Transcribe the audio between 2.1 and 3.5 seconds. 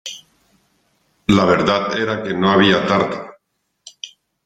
que no había tarta.